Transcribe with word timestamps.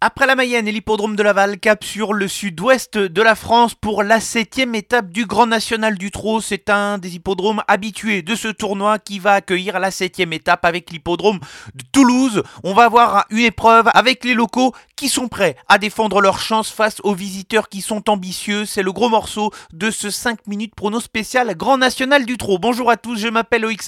Après 0.00 0.28
la 0.28 0.36
Mayenne 0.36 0.68
et 0.68 0.70
l'hippodrome 0.70 1.16
de 1.16 1.24
Laval, 1.24 1.58
cap 1.58 1.82
sur 1.82 2.14
le 2.14 2.28
sud-ouest 2.28 2.96
de 2.96 3.20
la 3.20 3.34
France 3.34 3.74
pour 3.74 4.04
la 4.04 4.20
septième 4.20 4.76
étape 4.76 5.08
du 5.08 5.26
Grand 5.26 5.48
National 5.48 5.98
du 5.98 6.12
Trot. 6.12 6.40
C'est 6.40 6.70
un 6.70 6.98
des 6.98 7.16
hippodromes 7.16 7.64
habitués 7.66 8.22
de 8.22 8.36
ce 8.36 8.46
tournoi 8.46 9.00
qui 9.00 9.18
va 9.18 9.32
accueillir 9.32 9.80
la 9.80 9.90
septième 9.90 10.32
étape 10.32 10.64
avec 10.64 10.92
l'hippodrome 10.92 11.40
de 11.74 11.82
Toulouse. 11.90 12.44
On 12.62 12.74
va 12.74 12.84
avoir 12.84 13.26
une 13.30 13.38
épreuve 13.40 13.90
avec 13.92 14.24
les 14.24 14.34
locaux 14.34 14.72
qui 14.94 15.08
sont 15.08 15.26
prêts 15.26 15.56
à 15.68 15.78
défendre 15.78 16.20
leur 16.20 16.38
chance 16.38 16.70
face 16.70 17.00
aux 17.02 17.14
visiteurs 17.14 17.68
qui 17.68 17.80
sont 17.80 18.08
ambitieux. 18.08 18.66
C'est 18.66 18.84
le 18.84 18.92
gros 18.92 19.08
morceau 19.08 19.50
de 19.72 19.90
ce 19.90 20.10
5 20.10 20.46
minutes 20.46 20.76
prono 20.76 21.00
spécial 21.00 21.56
Grand 21.56 21.76
National 21.78 22.24
du 22.24 22.36
Trot. 22.36 22.60
Bonjour 22.60 22.88
à 22.88 22.96
tous, 22.96 23.16
je 23.16 23.26
m'appelle 23.26 23.62
Loïc 23.62 23.82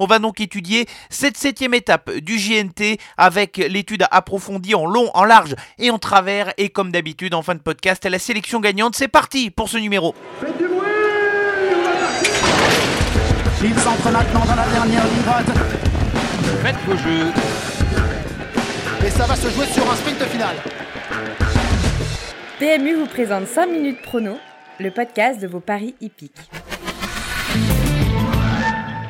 On 0.00 0.06
va 0.06 0.18
donc 0.18 0.38
étudier 0.38 0.86
cette 1.08 1.38
septième 1.38 1.72
étape 1.72 2.10
du 2.10 2.38
JNT 2.38 2.98
avec 3.16 3.56
l'étude 3.56 4.04
approfondie 4.10 4.74
en 4.74 4.84
long, 4.84 5.10
en 5.14 5.24
large 5.24 5.45
et 5.78 5.90
en 5.90 5.98
travers. 5.98 6.52
Et 6.56 6.68
comme 6.68 6.90
d'habitude, 6.92 7.34
en 7.34 7.42
fin 7.42 7.54
de 7.54 7.60
podcast, 7.60 8.04
la 8.04 8.18
sélection 8.18 8.60
gagnante. 8.60 8.94
C'est 8.96 9.08
parti 9.08 9.50
pour 9.50 9.68
ce 9.68 9.78
numéro. 9.78 10.14
Faites 10.40 10.58
du 10.58 10.66
bruit 10.66 10.88
Il 13.62 13.74
s'entre 13.78 14.10
maintenant 14.10 14.44
dans 14.44 14.56
la 14.56 14.66
dernière 14.68 15.04
ligne 15.04 15.22
droite. 15.22 15.46
Faites 16.62 16.76
vos 16.86 16.96
jeux. 16.96 17.32
Et 19.06 19.10
ça 19.10 19.24
va 19.26 19.36
se 19.36 19.48
jouer 19.50 19.66
sur 19.66 19.90
un 19.90 19.96
sprint 19.96 20.22
final. 20.24 20.56
PMU 22.58 22.94
vous 22.94 23.06
présente 23.06 23.46
5 23.46 23.66
minutes 23.66 24.02
prono, 24.02 24.38
le 24.80 24.90
podcast 24.90 25.40
de 25.40 25.46
vos 25.46 25.60
paris 25.60 25.94
hippiques. 26.00 26.32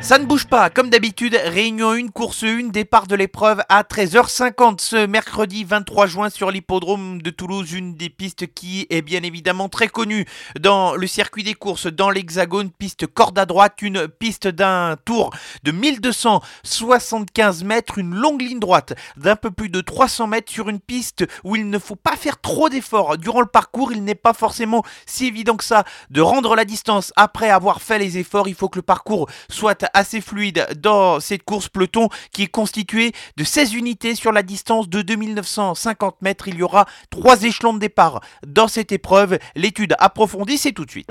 Ça 0.06 0.18
ne 0.18 0.24
bouge 0.24 0.46
pas, 0.46 0.70
comme 0.70 0.88
d'habitude, 0.88 1.36
réunion 1.46 1.90
1, 1.90 2.10
course 2.10 2.44
1, 2.44 2.68
départ 2.68 3.08
de 3.08 3.16
l'épreuve 3.16 3.64
à 3.68 3.82
13h50 3.82 4.80
ce 4.80 5.04
mercredi 5.04 5.64
23 5.64 6.06
juin 6.06 6.30
sur 6.30 6.52
l'hippodrome 6.52 7.20
de 7.20 7.30
Toulouse, 7.30 7.72
une 7.72 7.96
des 7.96 8.08
pistes 8.08 8.46
qui 8.54 8.86
est 8.88 9.02
bien 9.02 9.24
évidemment 9.24 9.68
très 9.68 9.88
connue 9.88 10.24
dans 10.60 10.94
le 10.94 11.08
circuit 11.08 11.42
des 11.42 11.54
courses, 11.54 11.88
dans 11.88 12.08
l'hexagone, 12.08 12.70
piste 12.70 13.08
corde 13.08 13.36
à 13.36 13.46
droite, 13.46 13.82
une 13.82 14.06
piste 14.06 14.46
d'un 14.46 14.94
tour 15.04 15.30
de 15.64 15.72
1275 15.72 17.64
mètres, 17.64 17.98
une 17.98 18.14
longue 18.14 18.42
ligne 18.42 18.60
droite 18.60 18.92
d'un 19.16 19.34
peu 19.34 19.50
plus 19.50 19.70
de 19.70 19.80
300 19.80 20.28
mètres 20.28 20.52
sur 20.52 20.68
une 20.68 20.78
piste 20.78 21.24
où 21.42 21.56
il 21.56 21.68
ne 21.68 21.80
faut 21.80 21.96
pas 21.96 22.14
faire 22.14 22.40
trop 22.40 22.68
d'efforts. 22.68 23.18
Durant 23.18 23.40
le 23.40 23.48
parcours, 23.48 23.90
il 23.90 24.04
n'est 24.04 24.14
pas 24.14 24.34
forcément 24.34 24.84
si 25.04 25.26
évident 25.26 25.56
que 25.56 25.64
ça 25.64 25.82
de 26.10 26.20
rendre 26.20 26.54
la 26.54 26.64
distance 26.64 27.12
après 27.16 27.50
avoir 27.50 27.82
fait 27.82 27.98
les 27.98 28.18
efforts. 28.18 28.46
Il 28.46 28.54
faut 28.54 28.68
que 28.68 28.78
le 28.78 28.82
parcours 28.82 29.28
soit 29.48 29.84
assez 29.96 30.20
fluide 30.20 30.66
dans 30.76 31.20
cette 31.20 31.42
course 31.42 31.68
peloton 31.68 32.08
qui 32.30 32.42
est 32.42 32.48
constituée 32.48 33.12
de 33.36 33.44
16 33.44 33.74
unités 33.74 34.14
sur 34.14 34.30
la 34.30 34.42
distance 34.42 34.90
de 34.90 35.00
2950 35.00 36.20
mètres. 36.20 36.48
Il 36.48 36.56
y 36.56 36.62
aura 36.62 36.84
trois 37.10 37.42
échelons 37.42 37.72
de 37.72 37.78
départ 37.78 38.20
dans 38.46 38.68
cette 38.68 38.92
épreuve. 38.92 39.38
L'étude 39.54 39.94
approfondie, 39.98 40.58
c'est 40.58 40.72
tout 40.72 40.84
de 40.84 40.90
suite. 40.90 41.10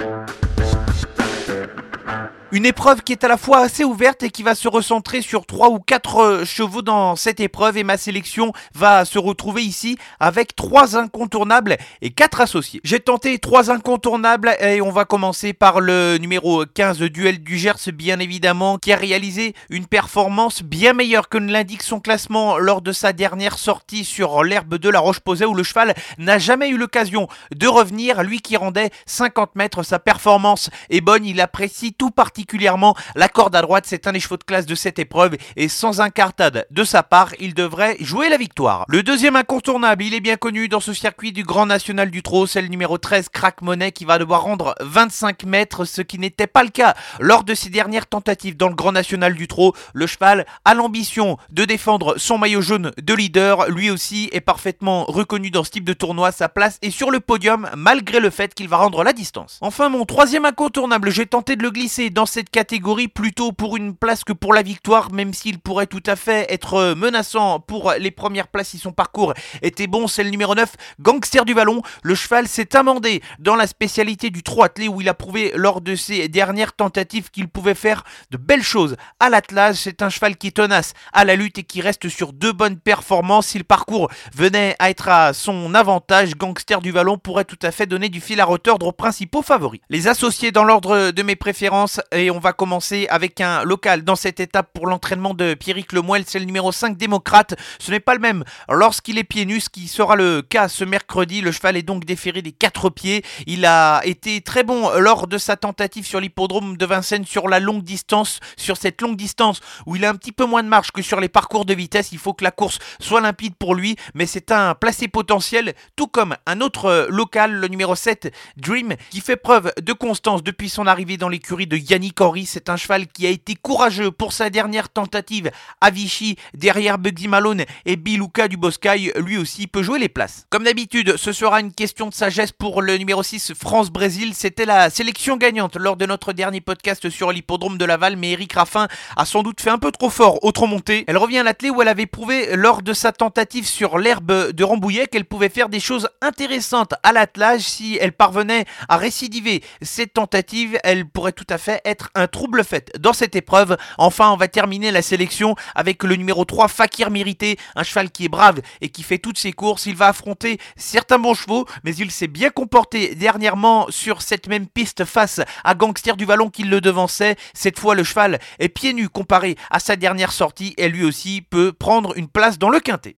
Une 2.52 2.68
épreuve 2.68 3.02
qui 3.02 3.12
est 3.12 3.24
à 3.24 3.28
la 3.28 3.38
fois 3.38 3.58
assez 3.58 3.84
ouverte 3.84 4.22
et 4.22 4.30
qui 4.30 4.44
va 4.44 4.54
se 4.54 4.68
recentrer 4.68 5.24
sur 5.24 5.48
trois 5.48 5.70
ou 5.70 5.80
quatre 5.80 6.20
euh, 6.20 6.46
chevaux 6.46 6.84
dans 6.84 7.16
cette 7.16 7.40
épreuve 7.40 7.76
et 7.78 7.84
ma 7.84 7.98
sélection 7.98 8.54
va 8.76 9.04
se 9.04 9.18
retrouver 9.18 9.64
ici 9.64 9.98
avec 10.20 10.56
trois 10.56 10.96
incontournables 10.96 11.76
et 12.04 12.12
quatre 12.12 12.42
associés. 12.42 12.82
J'ai 12.84 13.00
tenté 13.00 13.40
trois 13.40 13.72
incontournables 13.72 14.56
et 14.60 14.80
on 14.80 14.92
va 14.92 15.06
commencer 15.06 15.54
par 15.54 15.82
le 15.82 16.18
numéro 16.18 16.66
15 16.68 17.00
Duel 17.00 17.40
du 17.40 17.58
Gers 17.58 17.92
bien 17.92 18.20
évidemment 18.20 18.78
qui 18.78 18.94
a 18.94 18.96
réalisé 18.96 19.56
une 19.72 19.88
performance 19.88 20.62
bien 20.62 20.94
meilleure 20.94 21.30
que 21.30 21.40
ne 21.40 21.52
l'indique 21.52 21.84
son 21.84 22.00
classement 22.00 22.59
lors 22.59 22.84
de 22.84 22.92
sa 22.92 23.12
dernière 23.12 23.58
sortie 23.58 24.06
sur 24.06 24.44
l'herbe 24.44 24.76
de 24.76 24.90
la 24.90 25.00
Roche-Posay 25.00 25.46
où 25.46 25.56
le 25.56 25.64
cheval 25.64 25.96
n'a 26.20 26.38
jamais 26.38 26.70
eu 26.70 26.78
l'occasion 26.78 27.28
de 27.56 27.68
revenir. 27.68 28.22
Lui 28.22 28.40
qui 28.40 28.56
rendait 28.56 28.92
50 29.08 29.56
mètres, 29.56 29.82
sa 29.82 29.98
performance 29.98 30.70
est 30.92 31.02
bonne, 31.02 31.26
il 31.26 31.42
apprécie 31.42 31.92
tout 31.92 32.12
particulièrement 32.12 32.36
particulièrement 32.46 32.96
la 33.16 33.28
corde 33.28 33.56
à 33.56 33.62
droite. 33.62 33.86
C'est 33.88 34.06
un 34.06 34.12
des 34.12 34.19
chevaux 34.19 34.38
de 34.38 34.44
classe 34.44 34.68
de 34.68 34.75
cette 34.75 35.00
épreuve 35.00 35.36
et 35.56 35.68
sans 35.68 36.00
incartade 36.00 36.68
de 36.69 36.84
sa 36.84 37.02
part, 37.02 37.31
il 37.40 37.56
devrait 37.56 37.97
jouer 38.00 38.30
la 38.30 38.38
victoire. 38.38 38.86
Le 38.88 39.02
deuxième 39.02 39.36
incontournable, 39.36 40.03
il 40.03 40.14
est 40.14 40.19
bien 40.19 40.36
connu 40.36 40.68
dans 40.68 40.80
ce 40.80 40.94
circuit 40.94 41.31
du 41.31 41.44
Grand 41.44 41.66
National 41.66 42.12
du 42.12 42.22
Trot, 42.22 42.46
c'est 42.46 42.62
le 42.62 42.68
numéro 42.68 43.00
13 43.00 43.30
Crack 43.30 43.64
Monet 43.64 43.92
qui 43.92 44.06
va 44.06 44.19
devoir 44.19 44.44
rendre 44.44 44.75
25 44.81 45.44
mètres, 45.46 45.86
ce 45.86 46.02
qui 46.02 46.19
n'était 46.19 46.46
pas 46.46 46.64
le 46.64 46.69
cas 46.69 46.94
lors 47.19 47.44
de 47.44 47.56
ses 47.56 47.69
dernières 47.69 48.06
tentatives 48.06 48.58
dans 48.58 48.69
le 48.69 48.75
Grand 48.75 48.92
National 48.92 49.34
du 49.34 49.48
Trot. 49.48 49.74
Le 49.94 50.06
cheval 50.06 50.46
a 50.66 50.75
l'ambition 50.75 51.38
de 51.50 51.66
défendre 51.66 52.16
son 52.18 52.38
maillot 52.38 52.62
jaune 52.62 52.92
de 53.02 53.14
leader. 53.16 53.69
Lui 53.72 53.90
aussi 53.90 54.30
est 54.34 54.42
parfaitement 54.42 55.06
reconnu 55.06 55.50
dans 55.50 55.64
ce 55.64 55.72
type 55.72 55.86
de 55.86 55.94
tournoi. 55.94 56.31
Sa 56.31 56.48
place 56.48 56.78
est 56.84 56.92
sur 56.92 57.09
le 57.09 57.19
podium 57.19 57.69
malgré 57.75 58.19
le 58.19 58.30
fait 58.30 58.53
qu'il 58.53 58.68
va 58.68 58.78
rendre 58.78 59.03
la 59.03 59.14
distance. 59.14 59.58
Enfin, 59.62 59.90
mon 59.90 60.06
troisième 60.06 60.46
incontournable, 60.46 61.09
j'ai 61.09 61.25
tenté 61.25 61.56
de 61.56 61.64
le 61.64 61.72
glisser 61.72 62.12
dans 62.12 62.25
cette 62.25 62.50
catégorie 62.50 63.08
plutôt 63.08 63.52
pour 63.52 63.78
une 63.78 63.96
place 63.96 64.24
que 64.24 64.34
pour 64.34 64.53
la 64.53 64.62
victoire, 64.62 65.12
même 65.12 65.34
s'il 65.34 65.59
pourrait 65.59 65.88
tout 65.88 66.03
à 66.06 66.16
fait 66.16 66.46
être 66.50 66.94
menaçant 66.96 67.59
pour 67.59 67.94
les 68.00 68.12
premières 68.12 68.47
places 68.47 68.69
si 68.69 68.78
son 68.78 68.91
parcours 68.91 69.34
était 69.62 69.88
bon. 69.88 70.08
C'est 70.08 70.24
le 70.24 70.30
numéro 70.30 70.56
9, 70.56 70.74
Gangster 71.00 71.46
du 71.46 71.53
Vallon. 71.53 71.81
Le 72.03 72.16
cheval 72.16 72.47
s'est 72.47 72.75
amendé 72.75 73.22
dans 73.40 73.56
la 73.56 73.68
spécialité 73.68 74.30
du 74.30 74.44
trot 74.44 74.63
attelé 74.63 74.88
où 74.88 75.02
il 75.02 75.09
a 75.09 75.13
prouvé 75.13 75.52
lors 75.56 75.81
de 75.81 75.96
ses 75.96 76.28
dernières 76.28 76.74
tentatives 76.74 77.30
qu'il 77.30 77.47
pouvait 77.47 77.75
faire 77.75 78.03
de 78.31 78.38
belles 78.38 78.63
choses 78.63 78.96
à 79.19 79.30
l'atlas. 79.30 79.80
C'est 79.80 80.02
un 80.02 80.09
cheval 80.09 80.38
qui 80.38 80.47
est 80.47 80.52
tenace 80.52 80.94
à 81.13 81.25
la 81.25 81.36
lutte 81.36 81.57
et 81.57 81.63
qui 81.63 81.81
reste 81.81 82.09
sur 82.09 82.34
deux 82.34 82.53
bonnes 82.53 82.78
performances. 82.78 83.47
Si 83.47 83.57
le 83.57 83.63
parcours 83.63 84.09
venait 84.34 84.75
à 84.80 84.90
être 84.90 85.09
à 85.09 85.34
son 85.34 85.75
avantage, 85.75 86.36
Gangster 86.36 86.81
du 86.81 86.92
Vallon 86.92 87.18
pourrait 87.18 87.46
tout 87.46 87.59
à 87.62 87.72
fait 87.72 87.86
donner 87.86 88.09
du 88.09 88.22
fil 88.22 88.40
à 88.40 88.46
retordre 88.46 88.88
aux 88.88 88.92
principaux 88.92 89.42
favoris. 89.42 89.81
Les 89.90 90.07
associés 90.07 90.52
dans 90.52 90.63
l'ordre 90.63 91.12
de 91.12 91.24
mes 91.24 91.36
préférences 91.36 92.00
et 92.16 92.31
on 92.31 92.40
va 92.40 92.53
commencer 92.53 93.08
avec 93.09 93.42
un 93.42 93.64
local 93.64 94.03
dans 94.03 94.16
cette 94.16 94.40
étape 94.40 94.70
pour 94.74 94.88
l'entraînement 94.88 95.34
de 95.34 95.53
Pierrick 95.53 95.92
Lemoel, 95.92 96.24
c'est 96.26 96.40
le 96.40 96.46
numéro 96.46 96.72
5 96.72 96.98
démocrate. 96.98 97.56
Ce 97.80 97.92
n'est 97.92 98.00
pas 98.00 98.14
le 98.14 98.20
même 98.20 98.44
lorsqu'il 98.70 99.18
est 99.18 99.24
pieds 99.24 99.46
nus, 99.46 99.62
ce 99.62 99.70
qui 99.70 99.88
sera 99.88 100.16
le 100.16 100.42
cas 100.42 100.68
ce 100.68 100.84
mercredi. 100.84 101.42
Le 101.42 101.52
cheval 101.52 101.78
est 101.78 101.84
donc 101.84 102.06
déféré 102.06 102.42
des 102.42 102.52
quatre 102.52 102.90
pieds. 102.90 103.24
Il 103.48 103.66
a 103.66 104.02
été 104.06 104.42
très 104.42 104.64
bon 104.64 104.90
lors 104.98 105.28
de 105.28 105.38
sa 105.38 105.58
tentative 105.58 106.06
sur 106.06 106.20
l'hippodrome 106.20 106.78
de 106.78 106.86
Vincennes 106.86 107.25
sur 107.25 107.48
la 107.48 107.59
longue 107.59 107.84
distance, 107.84 108.40
sur 108.56 108.78
cette 108.78 109.02
longue 109.02 109.18
distance 109.18 109.59
où 109.86 109.96
il 109.96 110.06
a 110.06 110.09
un 110.09 110.16
petit 110.16 110.31
peu 110.31 110.46
moins 110.46 110.64
de 110.64 110.70
marge 110.70 110.92
que 110.92 111.02
sur 111.02 111.20
les 111.20 111.30
parcours 111.30 111.66
de 111.66 111.74
vitesse. 111.74 112.12
Il 112.12 112.20
faut 112.20 112.34
que 112.34 112.44
la 112.44 112.52
course 112.52 112.80
soit 113.00 113.22
limpide 113.22 113.56
pour 113.56 113.75
lui, 113.75 113.96
mais 114.14 114.25
c'est 114.25 114.52
un 114.52 114.75
placé 114.75 115.08
potentiel, 115.08 115.74
tout 115.96 116.08
comme 116.08 116.36
un 116.46 116.62
autre 116.62 117.08
local, 117.09 117.54
le 117.54 117.68
numéro 117.68 117.96
7 117.96 118.31
Dream, 118.58 118.96
qui 119.09 119.22
fait 119.22 119.36
preuve 119.36 119.74
de 119.81 119.94
constance 119.94 120.44
depuis 120.44 120.70
son 120.70 120.88
arrivée 120.88 121.18
dans 121.18 121.30
l'écurie 121.30 121.68
de 121.68 121.78
Yannick 121.78 122.05
Henry, 122.20 122.46
c'est 122.46 122.70
un 122.70 122.76
cheval 122.76 123.08
qui 123.08 123.26
a 123.26 123.30
été 123.30 123.56
courageux 123.56 124.12
pour 124.12 124.34
sa 124.34 124.50
dernière 124.50 124.90
tentative 124.90 125.52
à 125.80 125.92
Vichy, 125.92 126.36
derrière 126.54 126.98
Bugsy 126.98 127.28
Malone 127.28 127.64
et 127.86 127.96
Biluka 127.96 128.48
du 128.48 128.58
Boscaï, 128.58 129.14
lui 129.18 129.38
aussi 129.38 129.68
peut 129.68 129.84
jouer 129.84 130.00
les 130.00 130.10
places. 130.10 130.46
Comme 130.50 130.64
d'habitude, 130.66 131.16
ce 131.18 131.32
sera 131.32 131.62
une 131.62 131.72
question 131.72 132.10
de 132.10 132.14
sagesse 132.14 132.52
pour 132.52 132.82
le 132.82 132.98
numéro 132.98 133.24
6 133.24 133.54
France-Brésil. 133.54 134.34
C'était 134.34 134.66
la 134.66 134.90
sélection 134.90 135.38
gagnante 135.38 135.78
lors 135.78 135.96
de 135.96 136.06
notre 136.06 136.34
dernier 136.34 136.62
podcast 136.62 137.10
sur 137.10 137.32
l'hippodrome 137.32 137.78
de 137.78 137.86
Laval, 137.86 138.18
mais 138.18 138.32
Eric 138.32 138.54
Raffin 138.54 138.88
a 139.16 139.26
sans 139.26 139.44
doute 139.44 139.62
fait 139.62 139.70
un 139.70 139.78
peu 139.78 139.92
trop 139.92 140.10
fort 140.10 140.44
au 140.44 140.52
monté. 140.68 141.04
Elle 141.08 141.18
revient 141.18 141.40
à 141.40 141.44
l'athlée 141.44 141.70
où 141.70 141.82
elle 141.82 141.88
avait 141.88 142.06
prouvé 142.06 142.56
lors 142.56 142.82
de 142.82 142.94
sa 142.94 143.12
tentative 143.12 143.68
sur 143.68 143.98
l'herbe 143.98 144.52
de 144.52 144.64
Rambouillet 144.64 145.08
qu'elle 145.08 145.26
pouvait 145.26 145.50
faire 145.50 145.70
des 145.70 145.80
choses 145.80 146.10
intéressantes 146.22 146.94
à 147.04 147.12
l'attelage 147.12 147.62
si 147.62 147.98
elle 148.02 148.14
parvenait 148.14 148.66
à 148.90 148.98
récidiver 148.98 149.64
cette 149.82 150.14
tentative. 150.14 150.78
Elle 150.84 151.06
pourrait 151.06 151.32
tout 151.32 151.48
à 151.50 151.58
fait 151.58 151.82
être 151.86 151.94
un 152.16 152.28
trouble 152.28 152.63
fait 152.63 152.91
dans 153.00 153.13
cette 153.13 153.35
épreuve. 153.35 153.78
Enfin, 153.97 154.31
on 154.31 154.38
va 154.38 154.47
terminer 154.47 154.91
la 154.91 155.01
sélection 155.01 155.56
avec 155.73 156.03
le 156.03 156.16
numéro 156.16 156.45
3, 156.45 156.67
Fakir 156.67 157.11
Mérité, 157.11 157.57
un 157.75 157.83
cheval 157.83 158.11
qui 158.11 158.25
est 158.25 158.29
brave 158.29 158.61
et 158.81 158.89
qui 158.89 159.03
fait 159.03 159.17
toutes 159.17 159.38
ses 159.38 159.51
courses. 159.51 159.85
Il 159.85 159.95
va 159.95 160.07
affronter 160.07 160.59
certains 160.75 161.19
bons 161.19 161.33
chevaux, 161.33 161.65
mais 161.83 161.95
il 161.95 162.12
s'est 162.12 162.27
bien 162.27 162.50
comporté 162.50 163.15
dernièrement 163.15 163.88
sur 163.89 164.21
cette 164.21 164.47
même 164.47 164.68
piste 164.68 165.06
face 165.06 165.42
à 165.63 165.75
Gangster 165.75 166.15
du 166.15 166.25
Vallon 166.25 166.50
qui 166.50 166.63
le 166.63 166.81
devançait. 166.81 167.36
Cette 167.53 167.80
fois, 167.80 167.95
le 167.95 168.03
cheval 168.03 168.39
est 168.59 168.69
pieds 168.69 168.94
nus 168.94 169.09
comparé 169.09 169.57
à 169.69 169.80
sa 169.80 169.95
dernière 169.95 170.31
sortie 170.31 170.74
et 170.77 170.89
lui 170.89 171.06
aussi 171.06 171.41
peut 171.41 171.74
prendre 171.74 172.18
une 172.18 172.27
place 172.27 172.59
dans 172.59 172.69
le 172.69 172.80
quintet. 172.80 173.18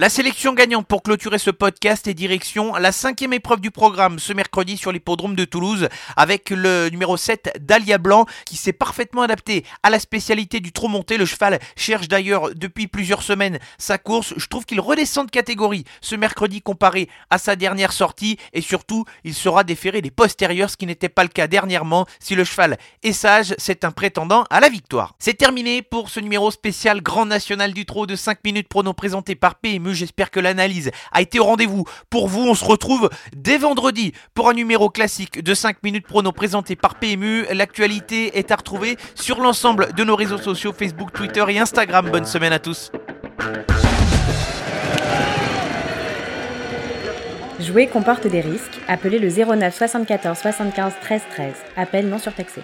La 0.00 0.08
sélection 0.08 0.54
gagnante 0.54 0.86
pour 0.86 1.02
clôturer 1.02 1.36
ce 1.36 1.50
podcast 1.50 2.06
est 2.06 2.14
direction 2.14 2.74
la 2.74 2.90
cinquième 2.90 3.34
épreuve 3.34 3.60
du 3.60 3.70
programme 3.70 4.18
ce 4.18 4.32
mercredi 4.32 4.78
sur 4.78 4.92
l'hippodrome 4.92 5.36
de 5.36 5.44
Toulouse 5.44 5.90
avec 6.16 6.48
le 6.48 6.88
numéro 6.88 7.18
7 7.18 7.58
Dahlia 7.60 7.98
Blanc 7.98 8.24
qui 8.46 8.56
s'est 8.56 8.72
parfaitement 8.72 9.20
adapté 9.20 9.62
à 9.82 9.90
la 9.90 9.98
spécialité 9.98 10.60
du 10.60 10.72
trot 10.72 10.88
monté. 10.88 11.18
Le 11.18 11.26
cheval 11.26 11.58
cherche 11.76 12.08
d'ailleurs 12.08 12.54
depuis 12.54 12.86
plusieurs 12.86 13.22
semaines 13.22 13.58
sa 13.76 13.98
course. 13.98 14.32
Je 14.38 14.46
trouve 14.46 14.64
qu'il 14.64 14.80
redescend 14.80 15.26
de 15.26 15.30
catégorie 15.30 15.84
ce 16.00 16.16
mercredi 16.16 16.62
comparé 16.62 17.10
à 17.28 17.36
sa 17.36 17.54
dernière 17.54 17.92
sortie 17.92 18.38
et 18.54 18.62
surtout 18.62 19.04
il 19.24 19.34
sera 19.34 19.64
déféré 19.64 20.00
des 20.00 20.10
postérieurs 20.10 20.70
ce 20.70 20.78
qui 20.78 20.86
n'était 20.86 21.10
pas 21.10 21.24
le 21.24 21.28
cas 21.28 21.46
dernièrement. 21.46 22.06
Si 22.20 22.34
le 22.34 22.44
cheval 22.44 22.78
est 23.02 23.12
sage, 23.12 23.54
c'est 23.58 23.84
un 23.84 23.90
prétendant 23.90 24.46
à 24.48 24.60
la 24.60 24.70
victoire. 24.70 25.14
C'est 25.18 25.36
terminé 25.36 25.82
pour 25.82 26.08
ce 26.08 26.20
numéro 26.20 26.50
spécial 26.50 27.02
Grand 27.02 27.26
National 27.26 27.74
du 27.74 27.84
Trot 27.84 28.06
de 28.06 28.16
5 28.16 28.38
minutes 28.44 28.68
prono 28.68 28.94
présenté 28.94 29.34
par 29.34 29.56
PMU. 29.56 29.89
J'espère 29.92 30.30
que 30.30 30.40
l'analyse 30.40 30.90
a 31.12 31.20
été 31.20 31.40
au 31.40 31.44
rendez-vous. 31.44 31.84
Pour 32.08 32.28
vous, 32.28 32.42
on 32.42 32.54
se 32.54 32.64
retrouve 32.64 33.10
dès 33.34 33.58
vendredi 33.58 34.12
pour 34.34 34.48
un 34.48 34.54
numéro 34.54 34.90
classique 34.90 35.42
de 35.42 35.54
5 35.54 35.82
minutes 35.82 36.06
prono 36.06 36.32
présenté 36.32 36.76
par 36.76 36.96
PMU. 36.96 37.44
L'actualité 37.52 38.38
est 38.38 38.50
à 38.50 38.56
retrouver 38.56 38.96
sur 39.14 39.40
l'ensemble 39.40 39.92
de 39.94 40.04
nos 40.04 40.16
réseaux 40.16 40.38
sociaux 40.38 40.72
Facebook, 40.72 41.12
Twitter 41.12 41.44
et 41.48 41.58
Instagram. 41.58 42.10
Bonne 42.10 42.26
semaine 42.26 42.52
à 42.52 42.58
tous. 42.58 42.90
Jouer 47.60 47.88
comporte 47.88 48.26
des 48.26 48.40
risques. 48.40 48.80
Appelez 48.88 49.18
le 49.18 49.28
09 49.28 49.76
74 49.76 50.38
75 50.38 50.92
13 51.02 51.22
13. 51.30 51.54
Appel 51.76 52.08
non 52.08 52.18
surtaxé. 52.18 52.62